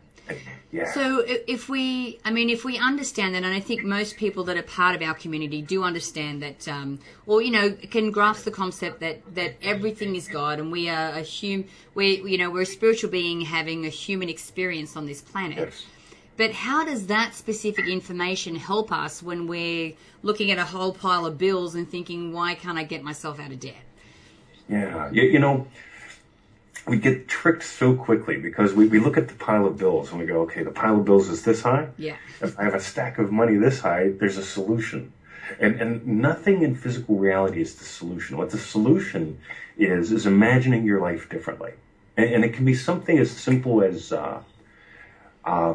Yeah. 0.70 0.92
So 0.92 1.24
if 1.26 1.68
we, 1.68 2.20
I 2.24 2.30
mean, 2.30 2.48
if 2.48 2.64
we 2.64 2.78
understand 2.78 3.34
that, 3.34 3.42
and 3.42 3.52
I 3.52 3.58
think 3.58 3.82
most 3.82 4.16
people 4.16 4.44
that 4.44 4.56
are 4.56 4.62
part 4.62 4.94
of 4.94 5.02
our 5.02 5.14
community 5.14 5.62
do 5.62 5.82
understand 5.82 6.40
that, 6.44 6.68
um, 6.68 7.00
or 7.26 7.42
you 7.42 7.50
know, 7.50 7.72
can 7.72 8.12
grasp 8.12 8.44
the 8.44 8.52
concept 8.52 9.00
that 9.00 9.34
that 9.34 9.56
everything 9.62 10.14
is 10.14 10.28
God, 10.28 10.60
and 10.60 10.70
we 10.70 10.88
are 10.88 11.10
a 11.10 11.22
human, 11.22 11.68
we 11.94 12.22
you 12.22 12.38
know, 12.38 12.50
we're 12.50 12.62
a 12.62 12.66
spiritual 12.66 13.10
being 13.10 13.40
having 13.40 13.84
a 13.84 13.88
human 13.88 14.28
experience 14.28 14.96
on 14.96 15.06
this 15.06 15.20
planet. 15.20 15.58
Yes. 15.58 15.84
But 16.40 16.52
how 16.52 16.86
does 16.86 17.08
that 17.08 17.34
specific 17.34 17.86
information 17.86 18.56
help 18.56 18.90
us 18.90 19.22
when 19.22 19.46
we're 19.46 19.92
looking 20.22 20.50
at 20.50 20.56
a 20.56 20.64
whole 20.64 20.94
pile 20.94 21.26
of 21.26 21.36
bills 21.36 21.74
and 21.74 21.86
thinking, 21.86 22.32
why 22.32 22.54
can't 22.54 22.78
I 22.78 22.84
get 22.84 23.02
myself 23.02 23.38
out 23.38 23.50
of 23.50 23.60
debt? 23.60 23.84
Yeah, 24.66 25.10
you, 25.10 25.24
you 25.24 25.38
know, 25.38 25.66
we 26.88 26.96
get 26.96 27.28
tricked 27.28 27.62
so 27.62 27.94
quickly 27.94 28.38
because 28.38 28.72
we, 28.72 28.88
we 28.88 29.00
look 29.00 29.18
at 29.18 29.28
the 29.28 29.34
pile 29.34 29.66
of 29.66 29.76
bills 29.76 30.12
and 30.12 30.18
we 30.18 30.24
go, 30.24 30.40
okay, 30.44 30.62
the 30.62 30.70
pile 30.70 30.96
of 30.96 31.04
bills 31.04 31.28
is 31.28 31.42
this 31.42 31.60
high. 31.60 31.88
Yeah. 31.98 32.16
If 32.40 32.58
I 32.58 32.64
have 32.64 32.74
a 32.74 32.80
stack 32.80 33.18
of 33.18 33.30
money 33.30 33.56
this 33.56 33.80
high, 33.80 34.12
there's 34.18 34.38
a 34.38 34.42
solution. 34.42 35.12
And, 35.60 35.78
and 35.78 36.06
nothing 36.06 36.62
in 36.62 36.74
physical 36.74 37.16
reality 37.16 37.60
is 37.60 37.74
the 37.74 37.84
solution. 37.84 38.38
What 38.38 38.48
the 38.48 38.56
solution 38.56 39.38
is, 39.76 40.10
is 40.10 40.24
imagining 40.24 40.86
your 40.86 41.02
life 41.02 41.28
differently. 41.28 41.72
And, 42.16 42.32
and 42.32 42.44
it 42.46 42.54
can 42.54 42.64
be 42.64 42.74
something 42.74 43.18
as 43.18 43.30
simple 43.30 43.82
as, 43.82 44.10
uh, 44.10 44.40
uh, 45.44 45.74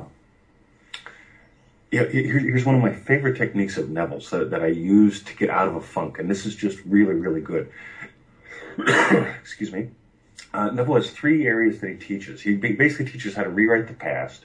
yeah, 1.96 2.04
here's 2.04 2.66
one 2.66 2.75
of 2.75 2.82
my 2.82 2.92
favorite 2.92 3.38
techniques 3.38 3.78
of 3.78 3.90
Neville's 3.90 4.30
that, 4.32 4.50
that 4.50 4.62
I 4.62 4.68
use 4.68 5.24
to 5.24 5.34
get 5.34 5.50
out 5.50 5.70
of 5.70 5.78
a 5.78 5.82
funk. 5.82 6.20
And 6.20 6.30
this 6.30 6.46
is 6.46 6.54
just 6.54 6.78
really, 6.86 7.14
really 7.14 7.40
good. 7.40 7.72
excuse 9.40 9.72
me. 9.72 9.92
Uh, 10.54 10.72
Neville 10.72 10.96
has 10.96 11.10
three 11.10 11.48
areas 11.48 11.80
that 11.80 11.90
he 11.90 11.96
teaches. 11.96 12.42
He 12.42 12.56
basically 12.56 13.10
teaches 13.10 13.36
how 13.36 13.44
to 13.44 13.50
rewrite 13.50 13.88
the 13.88 13.94
past, 13.94 14.44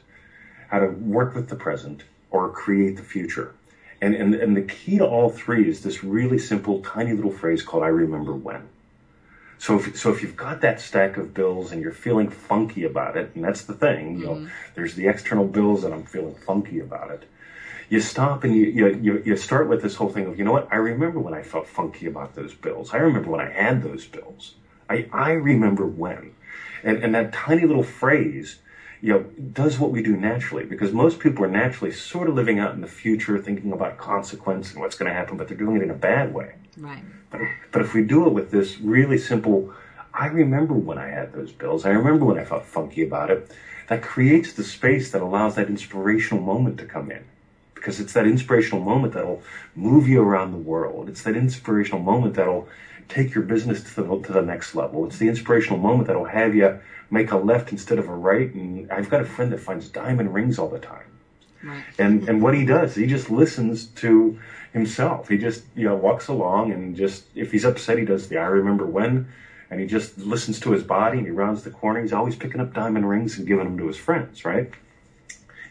how 0.69 0.79
to 0.79 0.87
work 0.91 1.35
with 1.35 1.49
the 1.49 1.57
present, 1.57 2.05
or 2.31 2.51
create 2.51 2.97
the 2.97 3.03
future. 3.03 3.53
And, 4.01 4.15
and, 4.15 4.33
and 4.33 4.57
the 4.57 4.63
key 4.63 4.99
to 4.99 5.07
all 5.07 5.29
three 5.29 5.69
is 5.69 5.83
this 5.83 6.05
really 6.05 6.39
simple, 6.39 6.81
tiny 6.83 7.15
little 7.15 7.33
phrase 7.33 7.63
called 7.63 7.83
I 7.83 7.89
remember 7.89 8.33
when. 8.33 8.69
So 9.61 9.79
if, 9.79 9.95
so 9.95 10.11
if 10.11 10.23
you've 10.23 10.39
got 10.39 10.63
that 10.63 10.81
stack 10.81 11.19
of 11.19 11.35
bills 11.35 11.71
and 11.71 11.83
you're 11.83 11.93
feeling 11.93 12.31
funky 12.31 12.85
about 12.85 13.19
it, 13.19 13.33
and 13.35 13.45
that's 13.45 13.65
the 13.65 13.75
thing, 13.75 14.19
you 14.19 14.25
know, 14.25 14.35
mm-hmm. 14.37 14.47
there's 14.75 14.95
the 14.95 15.07
external 15.07 15.47
bills 15.47 15.85
and 15.85 15.93
I'm 15.93 16.05
feeling 16.05 16.35
funky 16.35 16.81
about 16.81 17.11
it. 17.11 17.25
You 17.91 18.01
stop 18.01 18.43
and 18.43 18.57
you, 18.57 18.89
you, 18.89 19.23
you 19.23 19.37
start 19.37 19.69
with 19.69 19.83
this 19.83 19.97
whole 19.97 20.09
thing 20.09 20.25
of, 20.25 20.39
you 20.39 20.45
know 20.45 20.53
what, 20.53 20.69
I 20.73 20.77
remember 20.77 21.21
when 21.21 21.35
I 21.35 21.43
felt 21.43 21.69
funky 21.69 22.07
about 22.07 22.35
those 22.35 22.55
bills. 22.55 22.95
I 22.95 22.97
remember 22.97 23.31
when 23.31 23.43
I 23.43 23.51
had 23.51 23.83
those 23.83 24.07
bills. 24.07 24.55
I, 24.89 25.11
I 25.13 25.33
remember 25.33 25.85
when. 25.85 26.33
And, 26.83 27.05
and 27.05 27.15
that 27.15 27.35
tiny 27.35 27.67
little 27.67 27.83
phrase, 27.83 28.61
you 29.03 29.13
know, 29.13 29.21
does 29.53 29.79
what 29.79 29.91
we 29.91 30.03
do 30.03 30.17
naturally 30.17 30.65
because 30.65 30.93
most 30.93 31.19
people 31.21 31.45
are 31.45 31.49
naturally 31.49 31.93
sort 31.93 32.29
of 32.29 32.35
living 32.35 32.59
out 32.59 32.75
in 32.75 32.81
the 32.81 32.87
future, 32.87 33.39
thinking 33.39 33.73
about 33.73 33.97
consequence 33.97 34.73
and 34.73 34.81
what's 34.81 34.97
going 34.97 35.11
to 35.11 35.15
happen, 35.15 35.37
but 35.37 35.49
they're 35.49 35.57
doing 35.57 35.77
it 35.77 35.83
in 35.83 35.91
a 35.91 35.95
bad 35.95 36.35
way. 36.35 36.55
Right. 36.77 37.03
But, 37.31 37.41
but 37.73 37.83
if 37.83 37.95
we 37.95 38.03
do 38.03 38.27
it 38.27 38.33
with 38.33 38.51
this 38.51 38.79
really 38.79 39.17
simple, 39.17 39.73
I 40.13 40.27
remember 40.27 40.75
when 40.75 40.99
I 40.99 41.09
had 41.09 41.33
those 41.33 41.53
bills, 41.53 41.87
I 41.87 41.91
remember 41.91 42.27
when 42.27 42.39
I 42.39 42.45
felt 42.45 42.65
funky 42.65 43.03
about 43.03 43.31
it, 43.31 43.51
that 43.89 44.03
creates 44.03 44.53
the 44.53 44.65
space 44.65 45.11
that 45.13 45.23
allows 45.23 45.55
that 45.57 45.69
inspirational 45.69 46.43
moment 46.43 46.79
to 46.79 46.85
come 46.85 47.11
in. 47.11 47.25
Because 47.75 47.99
it's 47.99 48.13
that 48.13 48.27
inspirational 48.27 48.85
moment 48.85 49.15
that'll 49.15 49.43
move 49.75 50.07
you 50.07 50.21
around 50.21 50.53
the 50.53 50.59
world. 50.59 51.09
It's 51.09 51.23
that 51.23 51.37
inspirational 51.37 52.03
moment 52.03 52.35
that'll 52.35 52.69
take 53.11 53.35
your 53.35 53.45
business 53.45 53.83
to 53.83 54.03
the, 54.03 54.23
to 54.23 54.33
the 54.33 54.43
next 54.43 54.75
level. 54.75 55.05
It's 55.07 55.19
the 55.19 55.29
inspirational 55.29 55.79
moment 55.79 56.07
that'll 56.07 56.25
have 56.25 56.55
you 56.55 56.81
make 57.11 57.33
a 57.33 57.37
left 57.37 57.73
instead 57.73 57.99
of 57.99 58.09
a 58.09 58.15
right. 58.15 58.53
And 58.55 58.91
I've 58.91 59.11
got 59.11 59.21
a 59.21 59.25
friend 59.25 59.53
that 59.53 59.61
finds 59.61 59.89
diamond 59.89 60.33
rings 60.33 60.59
all 60.59 60.69
the 60.69 60.79
time. 60.79 61.05
Right. 61.63 61.85
And 61.99 62.27
and 62.29 62.43
what 62.43 62.55
he 62.55 62.65
does, 62.65 62.95
he 62.95 63.07
just 63.07 63.31
listens 63.31 63.87
to 63.87 64.39
himself. 64.73 65.29
He 65.29 65.37
just 65.37 65.65
you 65.77 65.85
know 65.85 65.97
walks 65.97 66.29
along 66.29 66.73
and 66.73 66.97
just 66.97 67.25
if 67.35 67.53
he's 67.53 67.65
upset, 67.65 67.99
he 67.99 68.05
does 68.05 68.29
the 68.29 68.39
I 68.39 68.47
remember 68.47 68.87
when, 68.87 69.29
and 69.71 69.81
he 69.81 69.87
just 69.87 70.17
listens 70.17 70.59
to 70.61 70.73
his 70.73 70.83
body 70.83 71.19
and 71.19 71.27
he 71.27 71.33
rounds 71.33 71.63
the 71.63 71.71
corner. 71.71 72.01
He's 72.01 72.15
always 72.15 72.37
picking 72.37 72.61
up 72.61 72.73
diamond 72.73 73.09
rings 73.09 73.37
and 73.37 73.47
giving 73.47 73.65
them 73.65 73.77
to 73.79 73.89
his 73.89 73.99
friends, 73.99 74.45
right? 74.45 74.71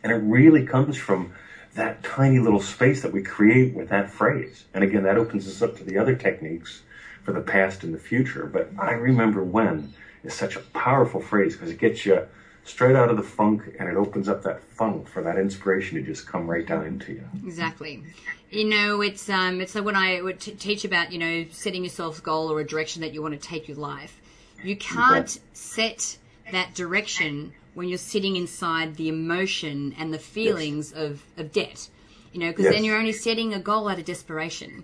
And 0.04 0.12
it 0.12 0.18
really 0.18 0.66
comes 0.66 0.96
from 0.96 1.34
that 1.74 2.04
tiny 2.04 2.40
little 2.40 2.62
space 2.62 3.02
that 3.02 3.12
we 3.12 3.24
create 3.24 3.74
with 3.74 3.90
that 3.90 4.12
phrase. 4.12 4.66
And 4.74 4.84
again, 4.84 5.04
that 5.04 5.18
opens 5.18 5.48
us 5.48 5.62
up 5.62 5.78
to 5.78 5.84
the 5.84 5.98
other 5.98 6.16
techniques 6.16 6.84
for 7.30 7.34
the 7.34 7.46
past 7.46 7.84
and 7.84 7.94
the 7.94 8.00
future. 8.00 8.48
But 8.48 8.72
I 8.80 8.94
remember 8.94 9.44
when 9.44 9.94
is 10.24 10.34
such 10.34 10.56
a 10.56 10.62
powerful 10.74 11.22
phrase 11.22 11.56
because 11.56 11.70
it 11.70 11.78
gets 11.78 12.04
you 12.04 12.26
straight 12.64 12.96
out 12.96 13.10
of 13.10 13.18
the 13.18 13.24
funk 13.24 13.76
and 13.78 13.88
it 13.88 13.96
opens 13.96 14.28
up 14.28 14.42
that 14.42 14.64
funnel 14.64 15.06
for 15.06 15.22
that 15.22 15.38
inspiration 15.38 15.96
to 15.98 16.04
just 16.04 16.26
come 16.26 16.50
right 16.50 16.66
down 16.66 16.88
into 16.88 17.14
you. 17.14 17.24
Exactly. 17.46 18.04
You 18.50 18.66
know, 18.66 19.02
it's 19.02 19.30
um, 19.30 19.62
it's 19.62 19.76
like 19.76 19.86
when 19.86 19.96
I 19.96 20.24
would 20.24 20.40
t- 20.40 20.54
teach 20.54 20.84
about 20.86 21.12
you 21.12 21.20
know 21.20 21.46
setting 21.52 21.84
yourself 21.84 22.18
a 22.18 22.22
goal 22.24 22.52
or 22.52 22.60
a 22.62 22.66
direction 22.66 23.04
that 23.04 23.14
you 23.14 23.22
want 23.22 23.40
to 23.40 23.48
take 23.48 23.68
your 23.68 23.78
life. 23.78 24.20
You 24.64 24.76
can't 24.76 25.40
set 25.54 26.18
that 26.52 26.74
direction 26.74 27.54
when 27.76 27.90
you're 27.90 28.00
sitting 28.00 28.38
inside 28.38 28.96
the 28.96 29.08
emotion 29.08 29.96
and 30.00 30.12
the 30.12 30.20
feelings 30.20 30.94
yes. 30.96 31.00
of, 31.00 31.24
of 31.38 31.52
debt. 31.52 31.90
You 32.34 32.40
know, 32.40 32.48
because 32.48 32.66
yes. 32.66 32.74
then 32.74 32.84
you're 32.84 32.98
only 32.98 33.14
setting 33.14 33.54
a 33.54 33.60
goal 33.60 33.88
out 33.88 34.00
of 34.00 34.06
desperation. 34.06 34.84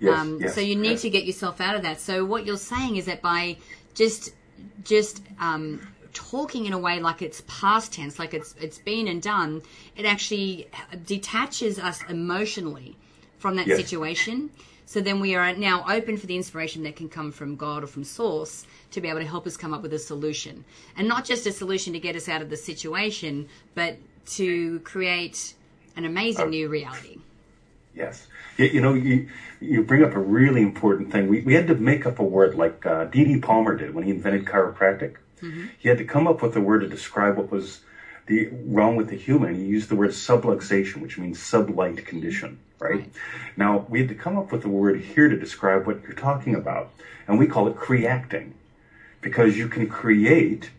Yes, 0.00 0.18
um, 0.18 0.38
yes, 0.40 0.54
so 0.54 0.60
you 0.60 0.76
need 0.76 0.98
to 0.98 1.10
get 1.10 1.24
yourself 1.24 1.60
out 1.60 1.76
of 1.76 1.82
that. 1.82 2.00
So 2.00 2.24
what 2.24 2.46
you're 2.46 2.56
saying 2.56 2.96
is 2.96 3.04
that 3.06 3.20
by 3.20 3.58
just 3.94 4.32
just 4.82 5.22
um, 5.38 5.86
talking 6.12 6.66
in 6.66 6.72
a 6.72 6.78
way 6.78 7.00
like 7.00 7.22
it's 7.22 7.42
past 7.46 7.92
tense, 7.92 8.18
like 8.18 8.34
it's 8.34 8.54
it's 8.60 8.78
been 8.78 9.08
and 9.08 9.20
done, 9.22 9.62
it 9.96 10.06
actually 10.06 10.68
detaches 11.06 11.78
us 11.78 12.02
emotionally 12.08 12.96
from 13.38 13.56
that 13.56 13.66
yes. 13.66 13.78
situation. 13.78 14.50
So 14.86 15.00
then 15.00 15.20
we 15.20 15.36
are 15.36 15.54
now 15.54 15.84
open 15.88 16.16
for 16.16 16.26
the 16.26 16.34
inspiration 16.34 16.82
that 16.82 16.96
can 16.96 17.08
come 17.08 17.30
from 17.30 17.54
God 17.54 17.84
or 17.84 17.86
from 17.86 18.02
Source 18.02 18.66
to 18.90 19.00
be 19.00 19.08
able 19.08 19.20
to 19.20 19.26
help 19.26 19.46
us 19.46 19.56
come 19.56 19.72
up 19.72 19.82
with 19.82 19.92
a 19.92 20.00
solution, 20.00 20.64
and 20.96 21.06
not 21.06 21.24
just 21.24 21.46
a 21.46 21.52
solution 21.52 21.92
to 21.92 22.00
get 22.00 22.16
us 22.16 22.28
out 22.28 22.42
of 22.42 22.50
the 22.50 22.56
situation, 22.56 23.48
but 23.74 23.98
to 24.26 24.80
create 24.80 25.54
an 25.96 26.04
amazing 26.04 26.46
uh, 26.46 26.48
new 26.48 26.68
reality. 26.68 27.18
Yes, 27.94 28.28
you 28.56 28.80
know 28.80 28.94
you 28.94 29.28
you 29.60 29.82
bring 29.82 30.04
up 30.04 30.14
a 30.14 30.20
really 30.20 30.62
important 30.62 31.10
thing. 31.12 31.28
We 31.28 31.40
we 31.40 31.54
had 31.54 31.66
to 31.68 31.74
make 31.74 32.06
up 32.06 32.18
a 32.18 32.24
word 32.24 32.54
like 32.54 32.86
uh, 32.86 33.04
D.D. 33.04 33.40
Palmer 33.40 33.76
did 33.76 33.94
when 33.94 34.04
he 34.04 34.10
invented 34.10 34.44
chiropractic. 34.44 35.16
Mm-hmm. 35.42 35.66
He 35.78 35.88
had 35.88 35.98
to 35.98 36.04
come 36.04 36.26
up 36.26 36.42
with 36.42 36.54
a 36.56 36.60
word 36.60 36.80
to 36.80 36.88
describe 36.88 37.36
what 37.36 37.50
was 37.50 37.80
the 38.26 38.48
wrong 38.66 38.96
with 38.96 39.08
the 39.08 39.16
human. 39.16 39.54
He 39.54 39.64
used 39.64 39.88
the 39.88 39.96
word 39.96 40.10
subluxation, 40.10 41.00
which 41.00 41.18
means 41.18 41.38
sublight 41.38 42.04
condition, 42.06 42.58
right? 42.78 42.92
right? 42.92 43.12
Now, 43.56 43.86
we 43.88 44.00
had 44.00 44.08
to 44.08 44.14
come 44.14 44.38
up 44.38 44.52
with 44.52 44.64
a 44.64 44.68
word 44.68 45.00
here 45.00 45.28
to 45.28 45.36
describe 45.36 45.86
what 45.86 46.02
you're 46.02 46.12
talking 46.12 46.54
about, 46.54 46.92
and 47.26 47.38
we 47.38 47.46
call 47.46 47.66
it 47.68 47.76
creacting, 47.76 48.54
because 49.20 49.56
you 49.58 49.68
can 49.68 49.88
create, 49.88 50.70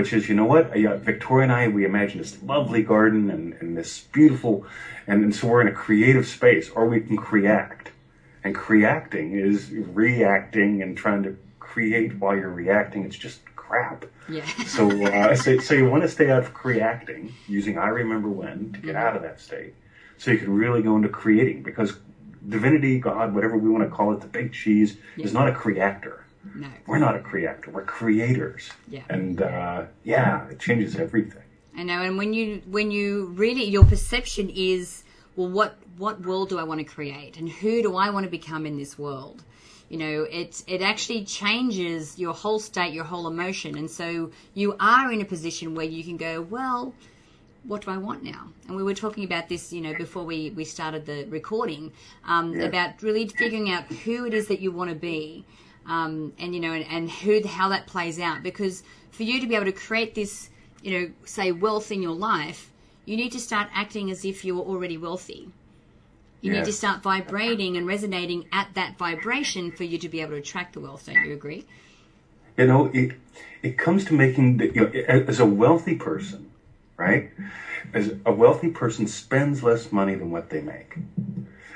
which 0.00 0.14
is, 0.14 0.30
you 0.30 0.34
know 0.34 0.46
what, 0.46 0.74
uh, 0.74 0.96
Victoria 0.96 1.42
and 1.42 1.52
I, 1.52 1.68
we 1.68 1.84
imagine 1.84 2.16
this 2.16 2.42
lovely 2.42 2.82
garden 2.82 3.28
and, 3.30 3.52
and 3.60 3.76
this 3.76 4.00
beautiful, 4.00 4.64
and, 5.06 5.22
and 5.22 5.34
so 5.34 5.46
we're 5.46 5.60
in 5.60 5.68
a 5.68 5.72
creative 5.72 6.26
space, 6.26 6.70
or 6.70 6.86
we 6.86 7.02
can 7.02 7.18
creact. 7.18 7.90
And 8.42 8.54
creacting 8.54 9.38
is 9.38 9.70
reacting 9.70 10.80
and 10.80 10.96
trying 10.96 11.22
to 11.24 11.36
create 11.58 12.18
while 12.18 12.34
you're 12.34 12.48
reacting. 12.48 13.04
It's 13.04 13.18
just 13.18 13.44
crap. 13.56 14.06
Yeah. 14.26 14.46
so, 14.66 14.90
uh, 15.04 15.36
so, 15.36 15.58
so 15.58 15.74
you 15.74 15.84
want 15.84 16.02
to 16.04 16.08
stay 16.08 16.30
out 16.30 16.44
of 16.44 16.54
creacting 16.54 17.34
using 17.46 17.76
I 17.76 17.88
remember 17.88 18.30
when 18.30 18.72
to 18.72 18.80
get 18.80 18.96
out 18.96 19.16
of 19.16 19.20
that 19.20 19.38
state, 19.38 19.74
so 20.16 20.30
you 20.30 20.38
can 20.38 20.54
really 20.54 20.80
go 20.80 20.96
into 20.96 21.10
creating 21.10 21.62
because 21.62 21.98
divinity, 22.48 22.98
God, 23.00 23.34
whatever 23.34 23.58
we 23.58 23.68
want 23.68 23.84
to 23.84 23.90
call 23.94 24.14
it, 24.14 24.22
the 24.22 24.28
big 24.28 24.54
cheese 24.54 24.96
yeah. 25.18 25.26
is 25.26 25.34
not 25.34 25.46
a 25.46 25.52
creator. 25.52 26.19
No. 26.54 26.68
We're 26.86 26.98
not 26.98 27.16
a 27.16 27.20
creator. 27.20 27.70
We're 27.70 27.84
creators. 27.84 28.70
Yeah. 28.88 29.02
And 29.08 29.42
uh, 29.42 29.84
yeah, 30.04 30.48
it 30.48 30.58
changes 30.58 30.96
everything. 30.96 31.42
I 31.76 31.82
know. 31.82 32.02
And 32.02 32.16
when 32.16 32.32
you 32.32 32.62
when 32.66 32.90
you 32.90 33.26
really 33.34 33.64
your 33.64 33.84
perception 33.84 34.50
is 34.50 35.04
well, 35.36 35.48
what 35.48 35.78
what 35.98 36.22
world 36.22 36.48
do 36.48 36.58
I 36.58 36.62
want 36.62 36.78
to 36.80 36.84
create, 36.84 37.36
and 37.36 37.48
who 37.48 37.82
do 37.82 37.96
I 37.96 38.10
want 38.10 38.24
to 38.24 38.30
become 38.30 38.66
in 38.66 38.76
this 38.76 38.98
world? 38.98 39.42
you 39.88 39.96
know 39.96 40.22
it 40.22 40.62
it 40.68 40.82
actually 40.82 41.24
changes 41.24 42.16
your 42.16 42.32
whole 42.32 42.60
state 42.60 42.94
your 42.94 43.02
whole 43.02 43.26
emotion 43.26 43.76
and 43.76 43.90
so 43.90 44.30
you 44.54 44.76
are 44.78 45.10
in 45.10 45.20
a 45.20 45.24
position 45.24 45.74
where 45.74 45.84
you 45.84 46.04
can 46.04 46.16
go 46.16 46.40
well 46.42 46.94
what 47.64 47.82
do 47.82 47.90
I 47.90 47.98
want 47.98 48.22
now? 48.22 48.48
And 48.66 48.76
we 48.76 48.82
were 48.82 48.94
talking 48.94 49.24
about 49.24 49.48
this, 49.48 49.72
you 49.72 49.80
know, 49.80 49.94
before 49.94 50.24
we, 50.24 50.50
we 50.50 50.64
started 50.64 51.06
the 51.06 51.26
recording, 51.26 51.92
um, 52.24 52.54
yeah. 52.54 52.64
about 52.64 53.02
really 53.02 53.28
figuring 53.28 53.70
out 53.70 53.84
who 53.84 54.24
it 54.26 54.34
is 54.34 54.48
that 54.48 54.60
you 54.60 54.72
want 54.72 54.90
to 54.90 54.96
be, 54.96 55.44
um, 55.90 56.32
and 56.38 56.54
you 56.54 56.60
know, 56.60 56.72
and, 56.72 56.86
and 56.88 57.10
who 57.10 57.46
how 57.46 57.68
that 57.68 57.86
plays 57.86 58.18
out. 58.18 58.42
Because 58.42 58.82
for 59.10 59.24
you 59.24 59.40
to 59.40 59.46
be 59.46 59.56
able 59.56 59.66
to 59.66 59.72
create 59.72 60.14
this, 60.14 60.48
you 60.82 60.98
know, 60.98 61.10
say 61.24 61.52
wealth 61.52 61.90
in 61.90 62.00
your 62.00 62.14
life, 62.14 62.70
you 63.04 63.16
need 63.16 63.32
to 63.32 63.40
start 63.40 63.68
acting 63.74 64.10
as 64.10 64.24
if 64.24 64.44
you 64.44 64.54
were 64.54 64.62
already 64.62 64.96
wealthy. 64.96 65.48
You 66.40 66.52
yes. 66.52 66.60
need 66.60 66.70
to 66.70 66.76
start 66.76 67.02
vibrating 67.02 67.76
and 67.76 67.86
resonating 67.86 68.46
at 68.52 68.68
that 68.74 68.96
vibration 68.96 69.72
for 69.72 69.84
you 69.84 69.98
to 69.98 70.08
be 70.08 70.20
able 70.22 70.30
to 70.32 70.38
attract 70.38 70.72
the 70.72 70.80
wealth. 70.80 71.06
Don't 71.06 71.22
you 71.26 71.34
agree? 71.34 71.66
You 72.56 72.66
know, 72.68 72.90
it 72.94 73.16
it 73.62 73.76
comes 73.76 74.04
to 74.06 74.14
making 74.14 74.58
the, 74.58 74.66
you 74.72 74.80
know, 74.80 75.14
as 75.28 75.40
a 75.40 75.44
wealthy 75.44 75.96
person, 75.96 76.50
right? 76.96 77.30
As 77.92 78.14
a 78.24 78.32
wealthy 78.32 78.68
person 78.68 79.08
spends 79.08 79.62
less 79.62 79.90
money 79.90 80.14
than 80.14 80.30
what 80.30 80.50
they 80.50 80.60
make, 80.60 80.94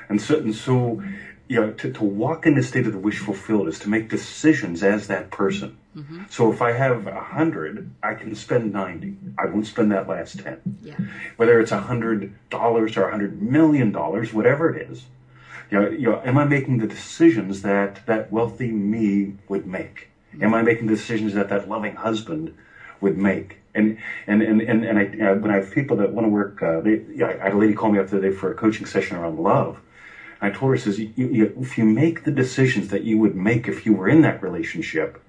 and 0.07 0.21
so 0.21 0.37
and 0.37 0.55
so 0.55 1.03
you 1.47 1.61
know, 1.61 1.71
to, 1.73 1.91
to 1.93 2.03
walk 2.03 2.45
in 2.45 2.55
the 2.55 2.63
state 2.63 2.87
of 2.87 2.93
the 2.93 2.99
wish 2.99 3.19
fulfilled 3.19 3.67
is 3.67 3.77
to 3.79 3.89
make 3.89 4.09
decisions 4.09 4.81
as 4.81 5.07
that 5.07 5.29
person. 5.29 5.77
Mm-hmm. 5.95 6.23
So 6.29 6.51
if 6.51 6.61
I 6.61 6.71
have 6.71 7.05
a 7.07 7.19
hundred, 7.19 7.91
I 8.01 8.15
can 8.15 8.33
spend 8.35 8.73
ninety. 8.73 9.15
I 9.37 9.45
won't 9.45 9.67
spend 9.67 9.91
that 9.91 10.07
last 10.07 10.39
ten. 10.39 10.77
Yeah. 10.81 10.95
Whether 11.37 11.59
it's 11.59 11.71
a 11.71 11.81
hundred 11.81 12.33
dollars 12.49 12.97
or 12.97 13.07
a 13.07 13.11
hundred 13.11 13.41
million 13.41 13.91
dollars, 13.91 14.33
whatever 14.33 14.75
it 14.75 14.89
is, 14.89 15.03
you 15.69 15.79
know, 15.79 15.89
you 15.89 16.09
know, 16.09 16.21
am 16.25 16.37
I 16.37 16.45
making 16.45 16.79
the 16.79 16.87
decisions 16.87 17.61
that 17.61 18.05
that 18.07 18.31
wealthy 18.31 18.71
me 18.71 19.35
would 19.47 19.67
make? 19.67 20.09
Mm-hmm. 20.33 20.43
Am 20.43 20.53
I 20.53 20.63
making 20.63 20.87
the 20.87 20.95
decisions 20.95 21.33
that 21.35 21.49
that 21.49 21.69
loving 21.69 21.95
husband 21.95 22.55
would 23.01 23.17
make? 23.17 23.59
And 23.75 23.99
and 24.25 24.41
and 24.41 24.61
and, 24.61 24.83
and 24.83 24.97
I, 24.99 25.27
uh, 25.27 25.35
when 25.35 25.51
I 25.51 25.57
have 25.57 25.71
people 25.71 25.97
that 25.97 26.11
want 26.11 26.25
to 26.25 26.29
work, 26.29 26.63
uh, 26.63 26.81
they, 26.81 27.03
yeah, 27.13 27.37
I 27.39 27.43
had 27.43 27.53
a 27.53 27.57
lady 27.57 27.73
call 27.73 27.91
me 27.91 27.99
up 27.99 28.09
today 28.09 28.31
for 28.31 28.51
a 28.51 28.55
coaching 28.55 28.87
session 28.87 29.15
around 29.15 29.37
love 29.37 29.79
I 30.41 30.49
told 30.49 30.71
her, 30.71 30.77
says, 30.77 30.99
you, 30.99 31.11
you, 31.15 31.53
if 31.59 31.77
you 31.77 31.85
make 31.85 32.23
the 32.23 32.31
decisions 32.31 32.89
that 32.89 33.03
you 33.03 33.17
would 33.17 33.35
make 33.35 33.67
if 33.67 33.85
you 33.85 33.93
were 33.93 34.09
in 34.09 34.21
that 34.21 34.41
relationship, 34.41 35.21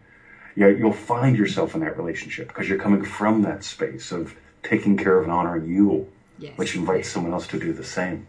you, 0.54 0.68
you'll 0.68 0.92
find 0.92 1.36
yourself 1.36 1.74
in 1.74 1.80
that 1.80 1.96
relationship 1.96 2.48
because 2.48 2.68
you're 2.68 2.78
coming 2.78 3.04
from 3.04 3.42
that 3.42 3.64
space 3.64 4.12
of 4.12 4.34
taking 4.62 4.96
care 4.96 5.18
of 5.18 5.24
and 5.24 5.32
honoring 5.32 5.68
you, 5.68 6.08
yes. 6.38 6.56
which 6.56 6.74
invites 6.74 7.08
someone 7.08 7.32
else 7.32 7.46
to 7.48 7.58
do 7.58 7.72
the 7.72 7.84
same. 7.84 8.26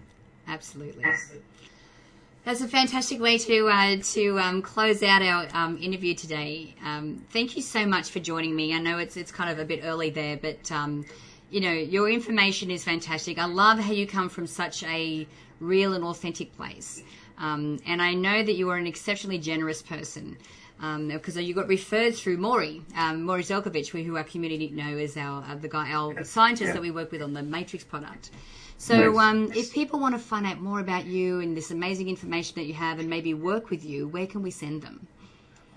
Absolutely. 0.47 1.03
That's 2.47 2.61
a 2.61 2.67
fantastic 2.67 3.19
way 3.19 3.37
to 3.39 3.67
uh, 3.67 3.97
to 4.13 4.39
um, 4.39 4.61
close 4.61 5.03
out 5.03 5.21
our 5.21 5.47
um, 5.51 5.77
interview 5.81 6.15
today. 6.15 6.75
Um, 6.81 7.25
thank 7.33 7.57
you 7.57 7.61
so 7.61 7.85
much 7.85 8.09
for 8.09 8.19
joining 8.19 8.55
me. 8.55 8.73
I 8.73 8.79
know 8.79 8.99
it's 8.99 9.17
it's 9.17 9.33
kind 9.33 9.49
of 9.49 9.59
a 9.59 9.65
bit 9.65 9.81
early 9.83 10.11
there, 10.11 10.37
but 10.37 10.71
um, 10.71 11.05
you 11.49 11.61
know 11.61 11.71
your 11.71 12.09
information 12.09 12.71
is 12.71 12.83
fantastic. 12.83 13.37
I 13.37 13.45
love 13.45 13.79
how 13.79 13.91
you 13.91 14.07
come 14.07 14.29
from 14.29 14.47
such 14.47 14.83
a 14.83 15.27
real 15.59 15.93
and 15.93 16.03
authentic 16.03 16.55
place. 16.55 17.03
Um, 17.37 17.79
and 17.85 18.01
I 18.01 18.13
know 18.13 18.43
that 18.43 18.53
you 18.53 18.69
are 18.69 18.77
an 18.77 18.87
exceptionally 18.87 19.37
generous 19.37 19.81
person. 19.81 20.37
because 20.79 21.37
um, 21.37 21.43
you 21.43 21.53
got 21.53 21.67
referred 21.67 22.15
through 22.15 22.37
Maury, 22.37 22.81
um, 22.95 23.23
Maury 23.23 23.43
Zelkovich, 23.43 23.89
who 23.89 24.17
our 24.17 24.23
community 24.23 24.69
know 24.69 24.97
as 24.97 25.17
our 25.17 25.43
uh, 25.43 25.55
the 25.55 25.67
guy, 25.67 25.91
our 25.91 26.23
scientist 26.23 26.67
yeah. 26.67 26.73
that 26.73 26.81
we 26.81 26.91
work 26.91 27.11
with 27.11 27.21
on 27.21 27.33
the 27.33 27.43
Matrix 27.43 27.83
product. 27.83 28.31
So, 28.79 29.11
nice. 29.11 29.17
um, 29.17 29.51
if 29.55 29.73
people 29.73 29.99
want 29.99 30.13
to 30.13 30.19
find 30.19 30.45
out 30.45 30.59
more 30.59 30.79
about 30.79 31.05
you 31.05 31.39
and 31.39 31.57
this 31.57 31.71
amazing 31.71 32.09
information 32.09 32.53
that 32.55 32.65
you 32.65 32.75
have, 32.75 32.99
and 32.99 33.09
maybe 33.09 33.33
work 33.33 33.71
with 33.71 33.83
you, 33.83 34.07
where 34.07 34.27
can 34.27 34.43
we 34.43 34.51
send 34.51 34.83
them? 34.83 35.07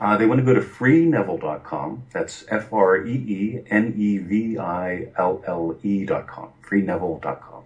Uh, 0.00 0.16
they 0.16 0.24
want 0.24 0.38
to 0.38 0.44
go 0.44 0.54
to 0.54 0.62
freeneville.com. 0.62 2.04
That's 2.12 2.44
F 2.48 2.72
R 2.72 3.06
E 3.06 3.12
E 3.12 3.64
N 3.70 3.94
E 3.96 4.18
V 4.18 4.58
I 4.58 5.08
L 5.18 5.42
L 5.46 5.76
E.com. 5.82 6.48
Freeneville.com. 6.66 7.64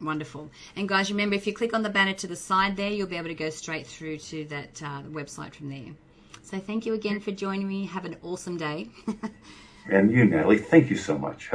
Wonderful. 0.00 0.50
And 0.74 0.88
guys, 0.88 1.10
remember, 1.10 1.36
if 1.36 1.46
you 1.46 1.54
click 1.54 1.72
on 1.72 1.82
the 1.82 1.88
banner 1.88 2.12
to 2.14 2.26
the 2.26 2.36
side 2.36 2.76
there, 2.76 2.90
you'll 2.90 3.06
be 3.06 3.16
able 3.16 3.28
to 3.28 3.34
go 3.34 3.50
straight 3.50 3.86
through 3.86 4.18
to 4.18 4.44
that 4.46 4.82
uh, 4.82 5.02
website 5.10 5.54
from 5.54 5.70
there. 5.70 5.94
So 6.42 6.58
thank 6.58 6.86
you 6.86 6.94
again 6.94 7.20
for 7.20 7.30
joining 7.30 7.66
me. 7.66 7.86
Have 7.86 8.04
an 8.04 8.16
awesome 8.22 8.56
day. 8.56 8.88
and 9.90 10.10
you, 10.10 10.24
Natalie, 10.24 10.58
thank 10.58 10.90
you 10.90 10.96
so 10.96 11.16
much. 11.16 11.50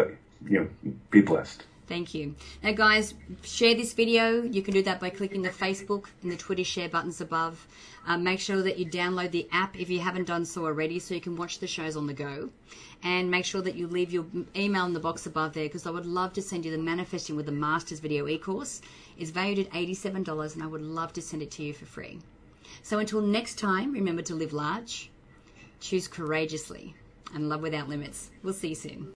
You 0.48 0.60
know, 0.84 0.94
be 1.12 1.22
blessed. 1.22 1.64
Thank 1.92 2.14
you. 2.14 2.36
Now, 2.64 2.72
guys, 2.72 3.16
share 3.44 3.76
this 3.76 3.92
video. 3.92 4.44
You 4.44 4.62
can 4.62 4.74
do 4.74 4.82
that 4.84 5.02
by 5.02 5.10
clicking 5.10 5.42
the 5.42 5.50
Facebook 5.50 6.06
and 6.24 6.32
the 6.32 6.38
Twitter 6.38 6.64
share 6.64 6.88
buttons 6.88 7.20
above. 7.20 7.68
Um, 8.08 8.24
make 8.24 8.40
sure 8.40 8.64
that 8.64 8.80
you 8.80 8.86
download 8.86 9.32
the 9.32 9.46
app 9.52 9.78
if 9.78 9.90
you 9.90 10.00
haven't 10.00 10.24
done 10.24 10.46
so 10.46 10.64
already 10.64 11.00
so 11.00 11.14
you 11.14 11.20
can 11.20 11.36
watch 11.36 11.60
the 11.60 11.68
shows 11.68 11.98
on 11.98 12.08
the 12.08 12.14
go. 12.14 12.50
And 13.04 13.30
make 13.30 13.44
sure 13.44 13.62
that 13.62 13.76
you 13.76 13.88
leave 13.88 14.14
your 14.14 14.26
email 14.56 14.86
in 14.86 14.94
the 14.94 15.02
box 15.02 15.26
above 15.26 15.52
there 15.52 15.66
because 15.66 15.86
I 15.86 15.92
would 15.92 16.06
love 16.06 16.32
to 16.36 16.42
send 16.42 16.64
you 16.64 16.72
the 16.72 16.78
Manifesting 16.78 17.36
with 17.36 17.46
the 17.46 17.52
Masters 17.52 18.00
video 18.00 18.26
e-course. 18.26 18.82
It's 19.18 19.32
valued 19.32 19.60
at 19.60 19.74
$87 19.74 20.54
and 20.54 20.64
I 20.64 20.68
would 20.68 20.82
love 20.82 21.12
to 21.12 21.22
send 21.22 21.42
it 21.42 21.52
to 21.52 21.64
you 21.64 21.74
for 21.74 21.84
free. 21.84 22.20
So 22.84 23.00
until 23.00 23.20
next 23.20 23.60
time, 23.60 23.92
remember 23.92 24.22
to 24.22 24.34
live 24.34 24.54
large, 24.54 25.10
choose 25.82 26.08
courageously, 26.08 26.96
and 27.36 27.50
love 27.50 27.62
without 27.62 27.90
limits. 27.90 28.30
We'll 28.44 28.54
see 28.54 28.70
you 28.70 28.76
soon. 28.76 29.10